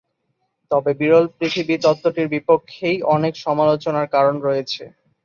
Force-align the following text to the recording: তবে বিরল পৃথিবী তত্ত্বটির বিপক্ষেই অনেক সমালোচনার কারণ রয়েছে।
তবে 0.71 0.91
বিরল 0.99 1.25
পৃথিবী 1.37 1.75
তত্ত্বটির 1.83 2.27
বিপক্ষেই 2.35 2.97
অনেক 3.15 3.33
সমালোচনার 3.45 4.07
কারণ 4.15 4.35
রয়েছে। 4.47 4.83